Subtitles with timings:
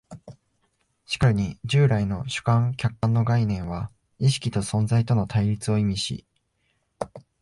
[1.05, 6.25] しかるに従来の主観・客観の概念は意識と存在との対立を意味し、